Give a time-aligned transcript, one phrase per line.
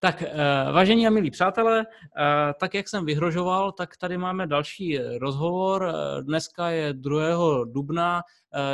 [0.00, 4.98] Tak, eh, vážení a milí přátelé, eh, tak jak jsem vyhrožoval, tak tady máme další
[4.98, 5.88] rozhovor.
[5.88, 7.64] Eh, dneska je 2.
[7.64, 8.22] dubna,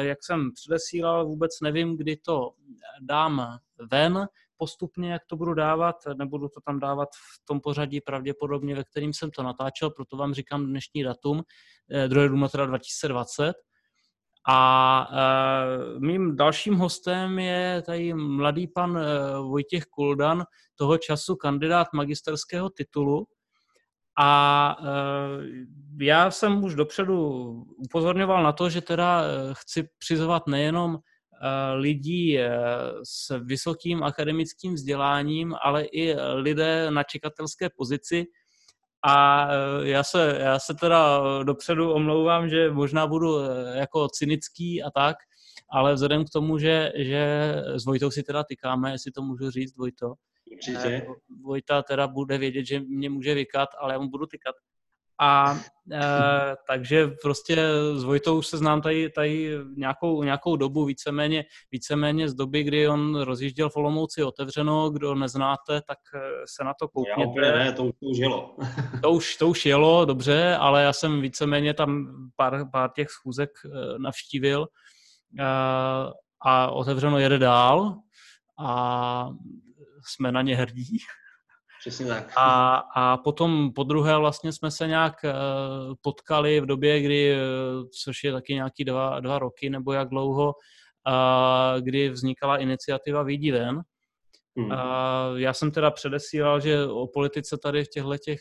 [0.00, 2.50] jak jsem předesílal, vůbec nevím, kdy to
[3.00, 3.58] dám
[3.90, 5.96] ven postupně, jak to budu dávat.
[6.14, 10.34] Nebudu to tam dávat v tom pořadí pravděpodobně, ve kterým jsem to natáčel, proto vám
[10.34, 11.42] říkám dnešní datum,
[12.08, 12.28] 2.
[12.28, 13.52] dubna teda 2020.
[14.48, 19.02] A uh, mým dalším hostem je tady mladý pan uh,
[19.50, 23.26] Vojtěch Kuldan, toho času kandidát magisterského titulu.
[24.18, 25.44] A uh,
[26.00, 27.18] já jsem už dopředu
[27.76, 29.22] upozorňoval na to, že teda
[29.52, 30.98] chci přizvat nejenom
[31.74, 32.38] lidí
[33.02, 38.26] s vysokým akademickým vzděláním, ale i lidé na čekatelské pozici,
[39.02, 44.82] a e, já se, já se teda dopředu omlouvám, že možná budu e, jako cynický
[44.82, 45.16] a tak,
[45.70, 49.76] ale vzhledem k tomu, že, že s Vojtou si teda tykáme, jestli to můžu říct,
[49.76, 50.14] Vojto.
[50.52, 50.88] Určitě.
[50.88, 51.06] E,
[51.42, 54.54] Vojta teda bude vědět, že mě může vykat, ale já mu budu tykat.
[55.20, 55.58] A
[55.92, 56.00] e,
[56.66, 57.56] takže prostě
[57.94, 63.20] s Vojtou se znám tady, tady nějakou, nějakou dobu, víceméně, víceméně z doby, kdy on
[63.20, 67.46] rozjížděl v Olomouci otevřeno, kdo neznáte, tak eh, se na to koukněte.
[67.46, 68.56] Já ne, to už, to už jelo.
[69.02, 73.50] to, už, to už jelo, dobře, ale já jsem víceméně tam pár, pár těch schůzek
[73.64, 74.66] eh, navštívil
[75.38, 75.44] e,
[76.40, 77.96] a otevřeno jede dál
[78.58, 79.28] a
[80.06, 80.98] jsme na ně hrdí.
[81.82, 82.32] Přesně tak.
[82.36, 87.84] A, a potom po druhé vlastně jsme se nějak uh, potkali v době, kdy, uh,
[88.04, 93.52] což je taky nějaký dva, dva roky nebo jak dlouho, uh, kdy vznikala iniciativa Výjdi
[93.52, 93.80] ven.
[94.56, 94.66] Hmm.
[94.66, 94.72] Uh,
[95.36, 98.40] já jsem teda předesílal, že o politice tady v těchto těch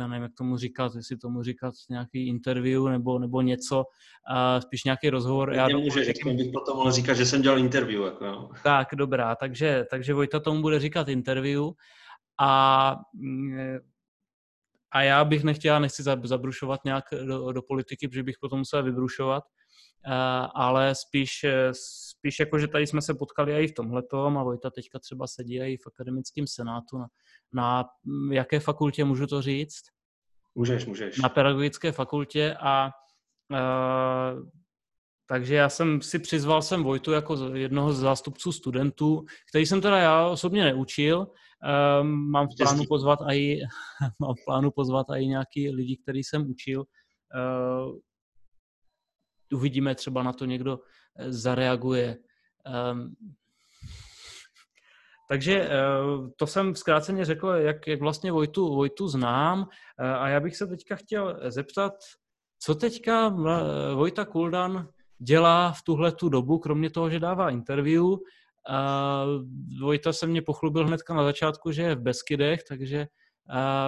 [0.00, 4.84] já nevím, jak tomu říkat, jestli tomu říkat nějaký interview nebo, nebo něco, uh, spíš
[4.84, 5.52] nějaký rozhovor.
[5.52, 8.02] Já může, že bych potom mohl říkat, že jsem dělal interview.
[8.02, 8.50] Jako, no.
[8.64, 11.64] Tak, dobrá, takže, takže Vojta tomu bude říkat interview.
[12.40, 13.78] A, mm,
[14.90, 19.44] a já bych nechtěl, nechci zabrušovat nějak do, do politiky, protože bych potom musel vybrušovat,
[20.54, 21.44] ale spíš,
[22.08, 25.60] spíš jako, že tady jsme se potkali i v tomhletom a Vojta teďka třeba sedí
[25.60, 26.98] i v akademickém senátu.
[26.98, 27.08] Na,
[27.52, 27.84] na
[28.30, 29.82] jaké fakultě můžu to říct?
[30.54, 31.18] Můžeš, můžeš.
[31.18, 32.90] Na pedagogické fakultě a
[33.50, 34.48] uh,
[35.26, 39.98] takže já jsem si přizval jsem Vojtu jako jednoho z zástupců studentů, který jsem teda
[39.98, 41.26] já osobně neučil,
[41.62, 43.60] Um, mám v plánu pozvat i
[44.18, 46.84] mám v plánu pozvat i nějaký lidi, který jsem učil.
[47.34, 47.98] Uh,
[49.52, 50.80] uvidíme, třeba na to někdo
[51.18, 52.18] eh, zareaguje.
[52.92, 53.14] Um,
[55.28, 59.66] takže uh, to jsem zkráceně řekl, jak, jak vlastně Vojtu, Vojtu znám uh,
[60.06, 61.92] a já bych se teďka chtěl zeptat,
[62.58, 63.28] co teďka
[63.94, 68.04] Vojta Kuldan dělá v tuhle tu dobu, kromě toho, že dává interview,
[68.68, 69.24] a
[69.80, 73.06] Vojta se mě pochlubil hnedka na začátku, že je v Beskydech, takže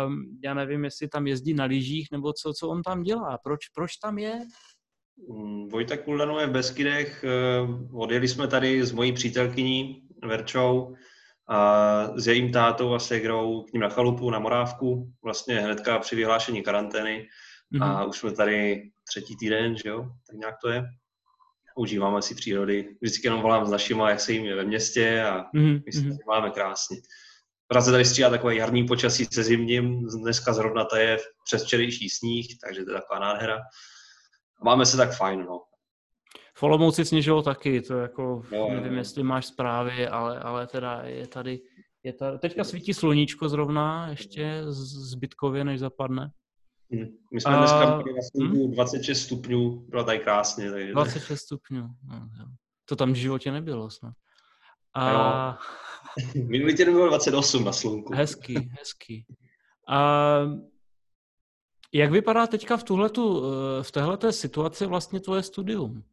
[0.06, 3.38] um, já nevím, jestli tam jezdí na lyžích, nebo co, co on tam dělá.
[3.44, 4.40] Proč, proč tam je?
[5.28, 7.24] Mm, Vojta Kuldanov je v Beskydech.
[7.24, 7.28] Eh,
[7.92, 10.94] odjeli jsme tady s mojí přítelkyní Verčou
[11.48, 16.16] a s jejím tátou a segrou k ním na chalupu, na Morávku, vlastně hnedka při
[16.16, 17.28] vyhlášení karantény.
[17.74, 17.84] Mm-hmm.
[17.84, 18.08] A mhm.
[18.08, 20.84] už jsme tady třetí týden, že jo, tak nějak to je
[21.74, 22.96] užíváme si přírody.
[23.00, 25.82] Vždycky jenom volám s našima, jak se jim je ve městě a mm-hmm.
[25.86, 26.18] my si mm-hmm.
[26.26, 26.96] máme krásně.
[27.66, 32.46] Praze tady střídá takové jarní počasí se zimním, dneska zrovna to je přes včerejší sníh,
[32.64, 33.58] takže to je taková nádhera.
[34.64, 35.62] Máme se tak fajn, no.
[36.56, 41.26] V Olomouci sněžilo taky, to jako, no, nevím, jestli máš zprávy, ale, ale teda je
[41.26, 41.60] tady,
[42.02, 44.62] je tady, teďka svítí sluníčko zrovna, ještě
[45.10, 46.30] zbytkově, než zapadne.
[46.94, 47.16] Hm.
[47.32, 48.72] My jsme dneska měli na slunku hm?
[48.72, 50.70] 26 stupňů, bylo tady krásně.
[50.70, 50.92] Takže...
[50.92, 52.28] 26 stupňů, no,
[52.84, 54.14] to tam v životě nebylo snad.
[54.94, 55.58] A...
[56.34, 58.14] Minulý týden bylo 28 na slunku.
[58.14, 59.26] Hezký, hezký.
[59.88, 60.40] A
[61.92, 63.42] jak vypadá teďka v, tuhletu,
[63.82, 66.04] v téhleté situaci vlastně tvoje studium?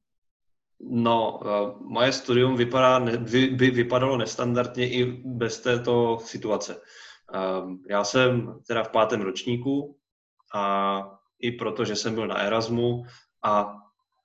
[0.90, 6.82] No, eh, moje studium vypadá, by, by vypadalo nestandardně i bez této situace.
[7.34, 7.40] Eh,
[7.90, 9.98] já jsem teda v pátém ročníku,
[10.54, 11.04] a
[11.42, 13.04] i proto, že jsem byl na Erasmu
[13.44, 13.78] a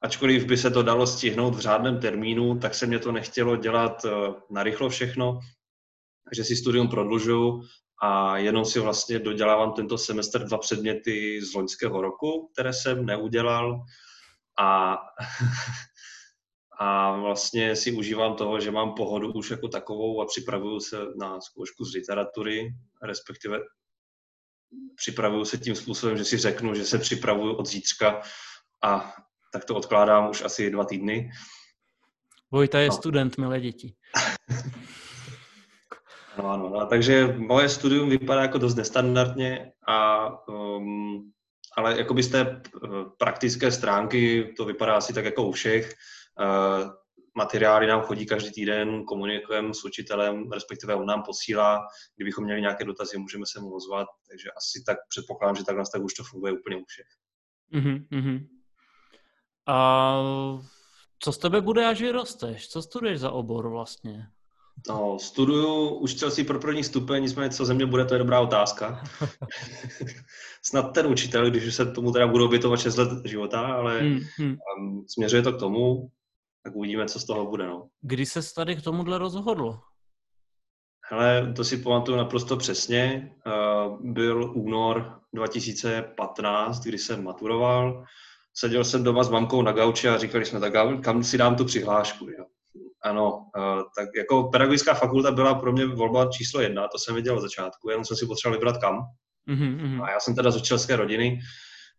[0.02, 4.04] ačkoliv by se to dalo stihnout v řádném termínu, tak se mě to nechtělo dělat
[4.04, 4.10] eh,
[4.50, 5.40] na rychlo všechno,
[6.24, 7.62] takže si studium prodlužuju
[8.02, 13.84] a jenom si vlastně dodělávám tento semestr dva předměty z loňského roku, které jsem neudělal.
[14.58, 14.96] A,
[16.80, 21.40] a vlastně si užívám toho, že mám pohodu už jako takovou a připravuju se na
[21.40, 23.58] zkoušku z literatury, respektive
[24.96, 28.22] připravuju se tím způsobem, že si řeknu, že se připravuju od zítřka
[28.84, 29.14] a
[29.52, 31.30] tak to odkládám už asi dva týdny.
[32.50, 32.94] Vojta je no.
[32.94, 33.94] student, milé děti.
[36.38, 41.32] Ano, ano, no, takže moje studium vypadá jako dost nestandardně, a, um,
[41.76, 42.88] ale jako z té eh,
[43.18, 45.94] praktické stránky to vypadá asi tak jako u všech.
[46.40, 46.90] Uh,
[47.36, 51.88] materiály nám chodí každý týden, komunikujeme s učitelem, respektive on nám posílá.
[52.16, 56.02] Kdybychom měli nějaké dotazy, můžeme se mu ozvat, takže asi tak předpokládám, že takhle tak
[56.02, 57.06] už to funguje úplně u všech.
[57.74, 58.46] Mm-hmm.
[59.66, 60.22] A
[61.18, 62.68] co z tebe bude, až vyrosteš?
[62.68, 64.26] Co studuješ za obor vlastně?
[64.88, 69.04] No, studuju učitelství pro první stupeň, nicméně co ze mě bude, to je dobrá otázka.
[70.62, 74.56] Snad ten učitel, když se tomu teda budu obětovat 6 let života, ale mm, mm.
[74.78, 76.10] Um, směřuje to k tomu,
[76.66, 77.66] tak uvidíme, co z toho bude.
[77.66, 77.88] No.
[78.00, 79.78] Kdy se tady k tomuhle rozhodl?
[81.10, 83.34] Hele, to si pamatuju naprosto přesně.
[83.46, 88.04] Uh, byl únor 2015, kdy jsem maturoval.
[88.54, 90.72] Seděl jsem doma s mamkou na gauči a říkali jsme, tak
[91.02, 92.30] kam si dám tu přihlášku.
[92.30, 92.44] Jo?
[93.02, 97.36] Ano, uh, tak jako pedagogická fakulta byla pro mě volba číslo jedna, to jsem viděl
[97.36, 99.00] od začátku, jenom jsem si potřeboval vybrat kam.
[99.48, 100.04] Mm-hmm.
[100.04, 101.40] A já jsem teda z učitelské rodiny,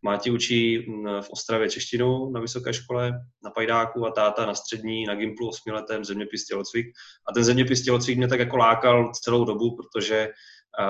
[0.02, 3.12] Máti učí mm, v Ostravě češtinu na vysoké škole,
[3.44, 6.86] na Pajdáku a táta na střední, na Gimplu osmiletém zeměpis tělocvik.
[7.30, 10.30] A ten zeměpis tělocvik mě tak jako lákal celou dobu, protože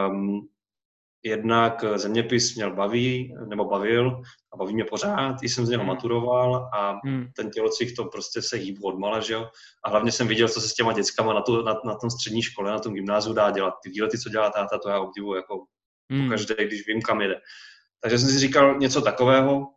[0.10, 0.48] um,
[1.24, 4.22] jednak zeměpis měl baví, nebo bavil
[4.54, 5.88] a baví mě pořád, jsem z něho hmm.
[5.88, 7.28] maturoval a hmm.
[7.36, 9.50] ten tělocvik to prostě se hýbu odmala, že jo.
[9.86, 12.42] A hlavně jsem viděl, co se s těma dětskama na, tu, na, na tom střední
[12.42, 13.74] škole, na tom gymnáziu dá dělat.
[13.84, 15.66] Ty výlety, co dělá táta, to já obdivuji jako
[16.12, 16.30] hmm.
[16.30, 17.36] každé, když vím, kam jede.
[18.02, 19.68] Takže jsem si říkal něco takového,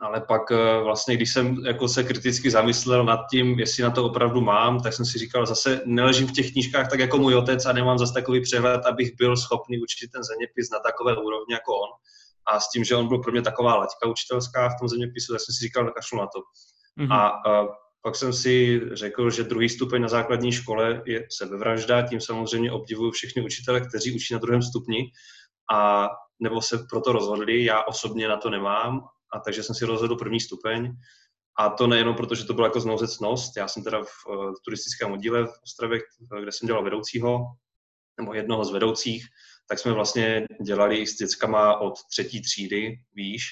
[0.00, 4.04] ale pak eh, vlastně, když jsem jako se kriticky zamyslel nad tím, jestli na to
[4.04, 7.66] opravdu mám, tak jsem si říkal, zase neležím v těch knížkách tak jako můj otec
[7.66, 11.74] a nemám zase takový přehled, abych byl schopný učit ten zeměpis na takové úrovni jako
[11.74, 11.90] on.
[12.52, 15.40] A s tím, že on byl pro mě taková laťka učitelská v tom zeměpisu, tak
[15.40, 16.40] jsem si říkal, kašlu na to.
[16.98, 17.12] Mm-hmm.
[17.12, 17.66] A, a
[18.02, 23.10] pak jsem si řekl, že druhý stupeň na základní škole je sebevražda, tím samozřejmě obdivuju
[23.10, 25.12] všechny učitele, kteří učí na druhém stupni
[25.72, 26.08] a
[26.40, 29.00] nebo se proto rozhodli, já osobně na to nemám,
[29.32, 30.92] a takže jsem si rozhodl první stupeň.
[31.58, 35.12] A to nejenom proto, že to bylo jako znouzecnost, já jsem teda v, v turistickém
[35.12, 36.00] oddíle v Ostravě,
[36.40, 37.38] kde jsem dělal vedoucího,
[38.20, 39.26] nebo jednoho z vedoucích,
[39.68, 43.42] tak jsme vlastně dělali s dětskama od třetí třídy výš,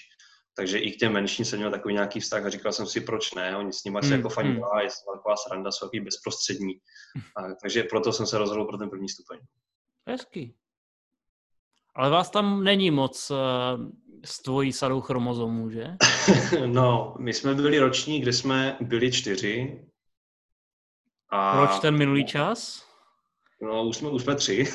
[0.56, 3.34] takže i k těm menším jsem měl takový nějaký vztah a říkal jsem si, proč
[3.34, 4.56] ne, oni s nimi mm, se jako fajn mm.
[4.56, 6.74] je taková sranda, jsou takový bezprostřední.
[7.36, 9.38] A, takže proto jsem se rozhodl pro ten první stupeň.
[10.08, 10.54] Hezký.
[11.98, 13.32] Ale vás tam není moc
[14.24, 15.86] s tvojí sadou chromozomů, že?
[16.66, 19.84] no, my jsme byli roční, kde jsme byli čtyři.
[21.30, 21.56] A...
[21.56, 22.86] Proč ten minulý čas?
[23.62, 24.64] No, už jsme, už jsme tři.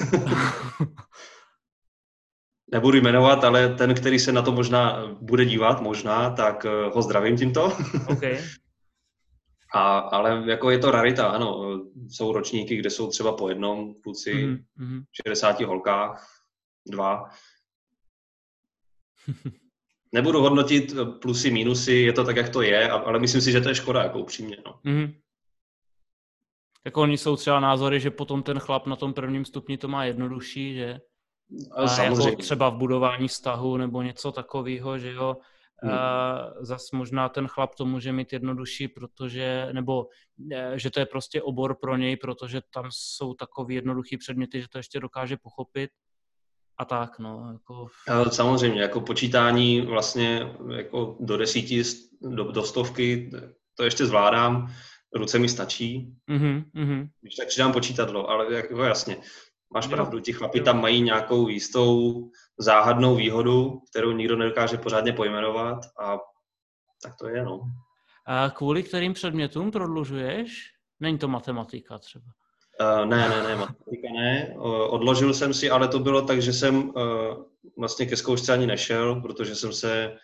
[2.72, 7.02] Nebudu jmenovat, ale ten, který se na to možná bude dívat, možná, tak eh, ho
[7.02, 7.78] zdravím tímto.
[8.10, 8.40] Okay.
[9.76, 11.80] A, ale jako je to rarita, ano.
[12.10, 15.04] Jsou ročníky, kde jsou třeba po jednom kluci, mm-hmm.
[15.26, 16.43] 60 holkách,
[16.86, 17.30] dva.
[20.12, 23.70] Nebudu hodnotit plusy, minusy, je to tak, jak to je, ale myslím si, že to
[23.70, 24.58] je škoda, jako upřímně.
[24.66, 24.80] No.
[24.86, 25.16] Mm-hmm.
[26.86, 30.06] Jako oni jsou třeba názory, že potom ten chlap na tom prvním stupni to má
[30.06, 31.00] jednodušší, že?
[31.72, 32.30] A Samozřejmě.
[32.30, 35.38] Jako třeba v budování vztahu nebo něco takového, že jo.
[35.84, 35.98] Hmm.
[36.60, 40.08] Zas možná ten chlap to může mít jednodušší, protože, nebo
[40.52, 44.68] e, že to je prostě obor pro něj, protože tam jsou takový jednoduchý předměty, že
[44.70, 45.92] to ještě dokáže pochopit
[46.78, 47.50] a tak, no.
[47.52, 47.88] Jako...
[48.32, 51.84] Samozřejmě, jako počítání vlastně jako do desíti,
[52.22, 53.32] do, do stovky,
[53.78, 54.74] to ještě zvládám,
[55.16, 59.18] ruce mi stačí, mm-hmm, když tak přidám počítadlo, ale jako jasně,
[59.74, 62.22] máš pravdu, ti chlapi tam mají nějakou jistou
[62.60, 66.18] záhadnou výhodu, kterou nikdo nedokáže pořádně pojmenovat a
[67.04, 67.62] tak to je, no.
[68.28, 70.72] A kvůli kterým předmětům prodlužuješ?
[71.00, 72.26] Není to matematika třeba?
[72.84, 74.56] Uh, ne, ne, ne, matematika ne.
[74.56, 76.94] Uh, odložil jsem si, ale to bylo tak, že jsem uh,
[77.78, 80.18] vlastně ke zkoušce ani nešel, protože jsem se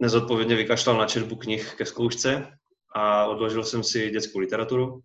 [0.00, 2.46] nezodpovědně vykašlal na četbu knih ke zkoušce
[2.94, 5.00] a odložil jsem si dětskou literaturu.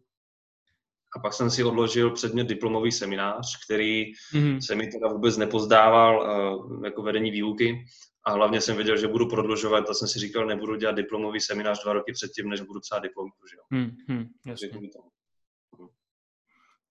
[1.17, 4.59] A pak jsem si odložil předmět diplomový seminář, který mm-hmm.
[4.59, 7.85] se mi teda vůbec nepozdával uh, jako vedení výuky.
[8.25, 11.83] A hlavně jsem věděl, že budu prodlužovat, a jsem si říkal, nebudu dělat diplomový seminář
[11.83, 13.47] dva roky předtím, než budu psát diplomku.
[13.47, 13.63] Že jo?
[13.79, 14.69] Mm-hmm, jasně.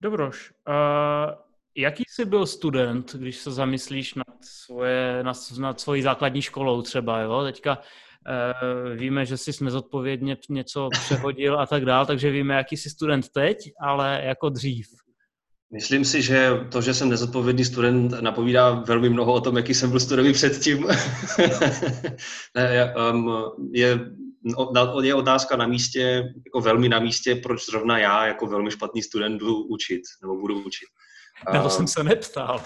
[0.03, 1.35] Dobroš, uh,
[1.77, 7.21] jaký jsi byl student, když se zamyslíš nad, svoje, nad, nad svojí základní školou třeba,
[7.21, 7.43] jo?
[7.45, 12.91] Teďka uh, víme, že jsi nezodpovědně něco přehodil a tak dál, takže víme, jaký jsi
[12.91, 14.87] student teď, ale jako dřív.
[15.73, 19.91] Myslím si, že to, že jsem nezodpovědný student, napovídá velmi mnoho o tom, jaký jsem
[19.91, 20.87] byl studený předtím.
[22.57, 23.43] ne, um,
[23.73, 24.01] je
[25.03, 29.43] je otázka na místě, jako velmi na místě, proč zrovna já jako velmi špatný student
[29.43, 30.87] budu učit, nebo budu učit.
[31.55, 32.63] Na to jsem se neptal.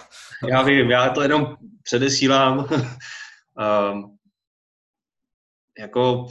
[0.49, 2.69] Já vím, já to jenom předesílám.
[5.78, 6.26] jako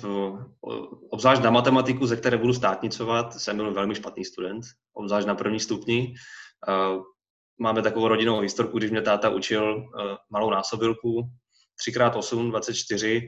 [1.10, 5.60] obzvlášť na matematiku, ze které budu státnicovat, jsem byl velmi špatný student, obzvlášť na první
[5.60, 6.14] stupni.
[7.60, 9.86] Máme takovou rodinnou historku, když mě táta učil
[10.30, 11.30] malou násobilku,
[11.88, 13.28] 3x8, 24,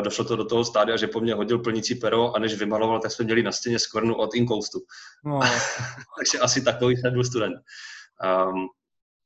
[0.00, 3.12] došlo to do toho stádia, že po mně hodil plnící pero a než vymaloval, tak
[3.12, 4.78] jsme měli na stěně skvrnu od inkoustu.
[5.24, 5.40] No.
[6.18, 7.56] Takže asi takový jsem byl student.
[8.24, 8.66] Um,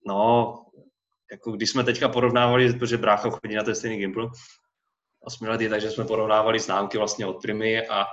[0.07, 0.55] no,
[1.33, 4.27] jako když jsme teďka porovnávali, protože brácha chodí na ten stejný Gimple,
[5.21, 8.05] osmiletý, takže jsme porovnávali známky vlastně od Primy a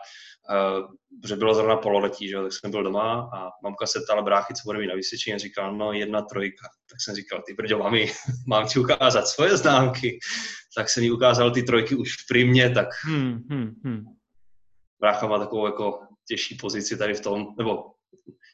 [0.50, 0.88] uh,
[1.26, 4.62] že bylo zrovna pololetí, že tak jsem byl doma a mamka se ptala bráchy, co
[4.66, 6.68] bude mít na vysvědčení a říkal, no jedna trojka.
[6.90, 8.12] Tak jsem říkal, ty brďo, mami,
[8.48, 10.20] mám ti ukázat svoje známky.
[10.76, 14.04] Tak jsem jí ukázal ty trojky už v Primě, tak hmm, hmm, hmm.
[15.00, 17.84] brácha má takovou jako těžší pozici tady v tom, nebo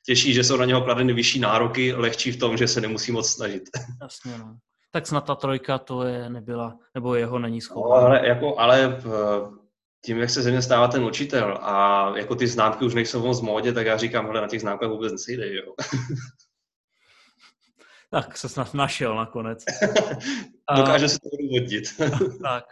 [0.05, 3.29] těžší, že jsou na něho kladeny vyšší nároky, lehčí v tom, že se nemusí moc
[3.29, 3.63] snažit.
[4.01, 4.57] Jasně, no
[4.93, 8.01] tak snad ta trojka to je nebyla, nebo jeho není schopná.
[8.01, 9.01] No, ale, jako, ale eh,
[10.05, 13.41] tím, jak se ze mě stává ten učitel a jako ty známky už nejsou moc
[13.41, 15.73] v módě, tak já říkám, hele, na těch známkách vůbec nesejde, jo.
[18.09, 19.65] tak se snad našel nakonec.
[20.77, 21.83] Dokáže se to odůvodnit.
[22.41, 22.63] tak.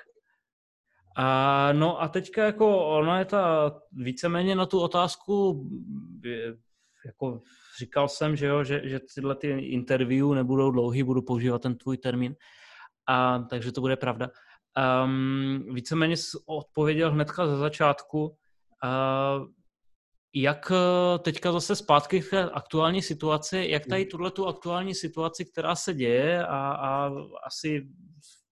[1.18, 5.66] A, no a teďka jako ona je ta víceméně na tu otázku
[7.06, 7.42] jako
[7.80, 11.98] říkal jsem, že, jo, že, že tyhle ty interview nebudou dlouhý, budu používat ten tvůj
[11.98, 12.36] termín,
[13.08, 14.30] a, takže to bude pravda.
[15.04, 19.48] Um, víceméně odpověděl hnedka za začátku, uh,
[20.36, 25.76] jak eh, teďka zase zpátky k aktuální situaci, jak tady tuhle tu aktuální situaci, která
[25.76, 27.12] se děje a, a
[27.48, 27.88] asi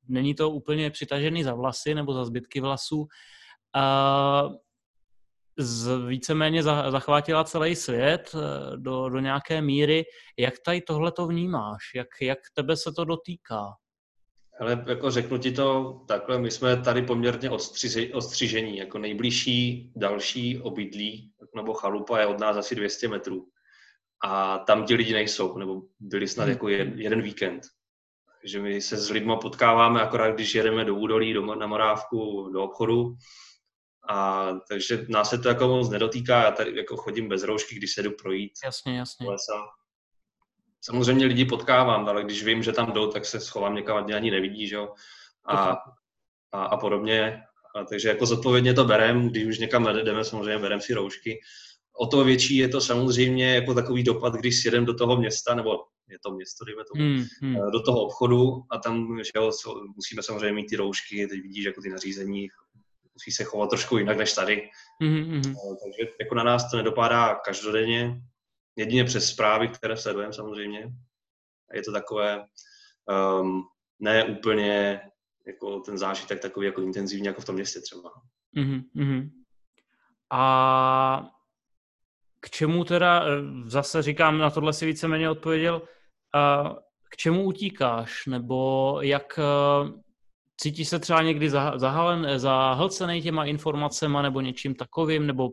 [0.08, 4.56] není to úplně přitažený za vlasy nebo za zbytky vlasů, uh,
[5.60, 10.06] z, víceméně zachvátila celý svět eh, do, do nějaké míry.
[10.38, 11.82] Jak tady tohle to vnímáš?
[11.96, 13.66] Jak, jak tebe se to dotýká?
[14.60, 20.62] Ale jako řeknu ti to takhle, my jsme tady poměrně odstřiži, odstřižení, jako nejbližší další
[20.62, 23.48] obydlí nebo chalupa je od nás asi 200 metrů.
[24.24, 26.52] A tam ti lidi nejsou, nebo byli snad hmm.
[26.52, 27.62] jako jeden, jeden víkend.
[28.42, 32.64] Takže my se s lidmi potkáváme akorát, když jedeme do údolí, do, na Morávku, do
[32.64, 33.16] obchodu
[34.10, 37.94] a takže nás se to jako moc nedotýká, já tady jako chodím bez roušky, když
[37.94, 38.52] se jdu projít.
[38.66, 39.30] Jasně, jasně.
[39.30, 39.54] Lesa.
[40.82, 44.32] Samozřejmě lidi potkávám, ale když vím, že tam jdou, tak se schovám někam a ani
[44.32, 44.94] nevidí, že jo.
[45.46, 45.78] A,
[46.52, 47.42] a, a podobně.
[47.76, 51.40] A takže jako zodpovědně to berem, když už někam jdeme, samozřejmě berem si roušky.
[52.00, 55.72] O to větší je to samozřejmě jako takový dopad, když jedem do toho města, nebo
[56.10, 57.72] je to město, dejme tomu, hmm, hmm.
[57.72, 59.52] do toho obchodu a tam že jo,
[59.96, 62.48] musíme samozřejmě mít ty roušky, teď vidíš jako ty nařízení,
[63.14, 64.70] musí se chovat trošku jinak než tady.
[65.04, 65.42] Mm-hmm.
[65.84, 68.22] Takže jako na nás to nedopadá každodenně,
[68.80, 70.92] jedině přes zprávy, které sledujeme samozřejmě.
[71.74, 72.46] Je to takové
[73.42, 73.64] um,
[74.00, 75.02] ne úplně
[75.48, 78.12] jako ten zážitek takový jako intenzivní jako v tom městě třeba.
[78.58, 79.30] Mm-hmm.
[80.32, 81.30] A
[82.40, 85.82] k čemu teda, eh, zase říkám, na tohle si víceméně odpověděl,
[87.12, 89.92] k čemu utíkáš, nebo jak eh,
[90.62, 95.50] Cítíš se třeba někdy zahalen, zahlcený těma informacemi nebo něčím takovým, nebo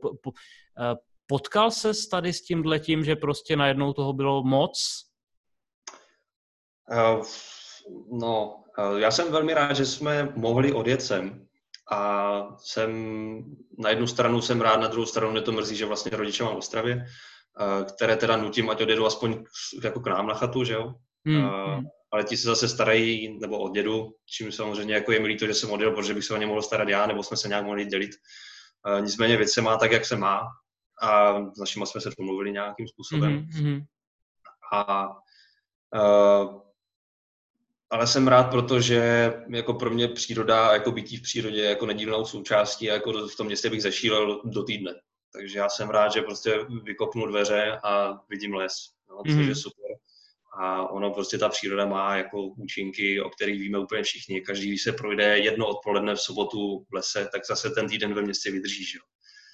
[0.79, 4.79] eh, potkal se tady s tímhletím, že prostě najednou toho bylo moc?
[6.93, 7.25] Uh,
[8.21, 11.47] no, uh, já jsem velmi rád, že jsme mohli odjet sem.
[11.93, 12.91] A jsem,
[13.79, 16.55] na jednu stranu jsem rád, na druhou stranu mě to mrzí, že vlastně rodiče mám
[16.55, 19.45] v Ostravě, uh, které teda nutím, ať odjedu aspoň
[19.85, 20.95] jako k nám na chatu, že jo.
[21.27, 21.45] Hmm.
[21.45, 25.47] Uh, ale ti se zase starají, nebo o dědu, čím samozřejmě jako je milý to,
[25.47, 27.65] že jsem odjel, protože bych se o ně mohl starat já, nebo jsme se nějak
[27.65, 28.11] mohli dělit.
[29.01, 30.41] Nicméně věc se má tak, jak se má
[31.03, 33.47] a s našimi jsme se domluvili nějakým způsobem.
[33.47, 33.85] Mm-hmm.
[34.73, 35.09] A
[35.95, 36.61] uh,
[37.91, 41.87] ale jsem rád, protože jako pro mě příroda a jako bytí v přírodě je jako
[41.87, 44.95] nedílnou součástí a jako v tom městě bych zešílel do týdne.
[45.33, 48.73] Takže já jsem rád, že prostě vykopnu dveře a vidím les,
[49.11, 49.49] no, což mm.
[49.49, 49.87] je super
[50.59, 54.41] a ono prostě ta příroda má jako účinky, o kterých víme úplně všichni.
[54.41, 58.23] Každý, když se projde jedno odpoledne v sobotu v lese, tak zase ten týden ve
[58.23, 58.85] městě vydrží.
[58.85, 58.99] Že?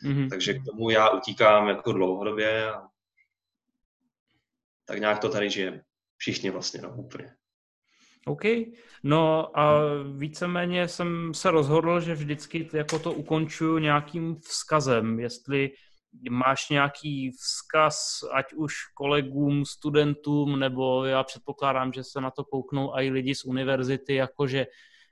[0.05, 0.29] Mm-hmm.
[0.31, 2.83] Takže k tomu já utíkám jako dlouhodobě a
[4.85, 5.81] tak nějak to tady žijeme.
[6.17, 7.35] Všichni vlastně, no, úplně.
[8.27, 8.43] OK.
[9.03, 9.81] No a
[10.17, 15.71] víceméně jsem se rozhodl, že vždycky jako to ukončuju nějakým vzkazem, jestli
[16.31, 22.93] máš nějaký vzkaz, ať už kolegům, studentům, nebo já předpokládám, že se na to kouknou
[22.95, 24.67] i lidi z univerzity, jakože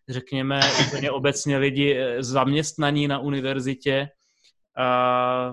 [0.08, 4.08] řekněme úplně obecně lidi eh, zaměstnaní na univerzitě,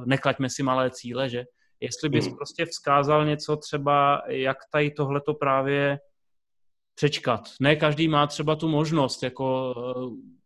[0.05, 1.43] neklaďme si malé cíle, že?
[1.79, 2.35] Jestli bys hmm.
[2.35, 5.99] prostě vzkázal něco třeba, jak tady tohleto právě
[6.95, 7.41] přečkat.
[7.61, 10.37] Ne každý má třeba tu možnost jako eh,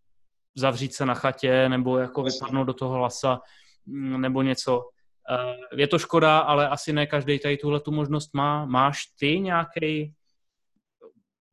[0.56, 3.40] zavřít se na chatě nebo jako vypadnout do toho lasa
[3.86, 4.82] mm, nebo něco.
[5.30, 8.66] Eh, je to škoda, ale asi ne každý tady tuhle tu možnost má.
[8.66, 10.14] Máš ty nějaký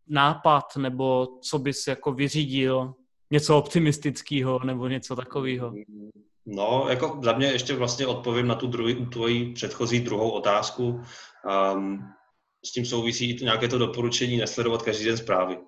[0.06, 2.94] nápad nebo co bys jako vyřídil?
[3.30, 5.72] Něco optimistického nebo něco takového?
[6.50, 11.02] No, jako za mě ještě vlastně odpovím na tu druhý, tvoji předchozí druhou otázku.
[11.74, 11.98] Um,
[12.64, 15.58] s tím souvisí i to nějaké to doporučení nesledovat každý den zprávy.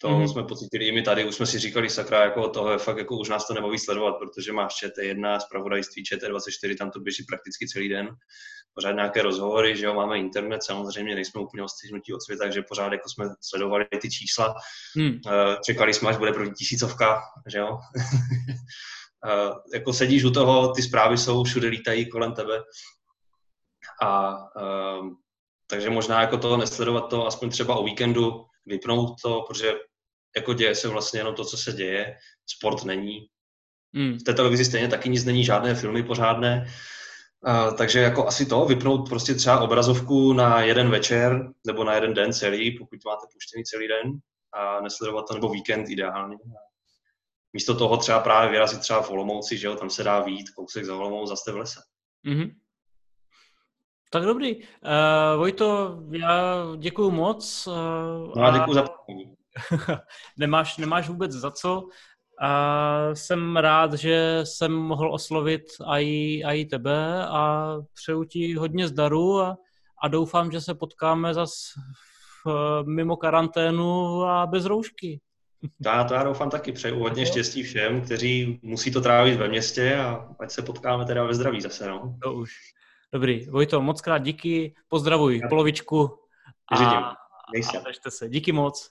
[0.00, 0.32] To mm-hmm.
[0.32, 3.18] jsme pocítili i my tady, už jsme si říkali, sakra, jako toho je fakt, jako
[3.18, 7.88] už nás to nebaví sledovat, protože máš ČT1, zpravodajství ČT24, tam to běží prakticky celý
[7.88, 8.08] den.
[8.74, 12.92] Pořád nějaké rozhovory, že jo, máme internet, samozřejmě nejsme úplně odstřihnutí od světa, takže pořád
[12.92, 14.54] jako jsme sledovali ty čísla.
[14.96, 15.20] Mm.
[15.64, 17.78] Čekali jsme, až bude první tisícovka, že jo.
[19.74, 22.62] jako sedíš u toho, ty zprávy jsou, všude lítají kolem tebe.
[24.02, 24.34] A
[25.00, 25.16] um,
[25.66, 29.72] takže možná jako to nesledovat to aspoň třeba o víkendu, vypnout to, protože
[30.36, 32.16] jako děje se vlastně jenom to, co se děje,
[32.46, 33.26] sport není.
[33.92, 34.18] Mm.
[34.18, 36.66] V té televizi stejně taky nic není, žádné filmy pořádné,
[37.46, 42.14] uh, takže jako asi to, vypnout prostě třeba obrazovku na jeden večer nebo na jeden
[42.14, 44.12] den celý, pokud máte puštěný celý den
[44.52, 46.36] a nesledovat to, nebo víkend ideálně.
[47.54, 50.84] Místo toho třeba právě vyrazit třeba v Olomouci, že jo, tam se dá vít kousek
[50.84, 51.80] za Olomouc, zase v lese.
[52.26, 52.54] Mm-hmm.
[54.10, 54.56] Tak dobrý.
[54.56, 54.62] Uh,
[55.36, 57.66] Vojto, já děkuji moc.
[57.66, 58.84] Uh, no a děkuji za
[60.38, 61.88] nemáš, nemáš vůbec za co.
[62.40, 65.62] A jsem rád, že jsem mohl oslovit
[65.98, 69.56] i, i tebe a přeju ti hodně zdaru a,
[70.02, 71.54] a doufám, že se potkáme zas
[72.44, 75.20] v, mimo karanténu a bez roušky.
[75.86, 76.72] Já to já doufám taky.
[76.72, 81.24] Přeju hodně štěstí všem, kteří musí to trávit ve městě a ať se potkáme teda
[81.24, 81.88] ve zdraví zase.
[81.88, 82.18] No.
[82.22, 82.50] To už.
[83.12, 85.48] Dobrý, Vojto, moc krát díky, pozdravuj já.
[85.48, 86.18] polovičku
[86.72, 87.12] a, a
[87.84, 88.28] držte se.
[88.28, 88.90] Díky moc.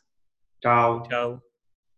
[0.64, 1.02] Čau.
[1.10, 1.38] Čau.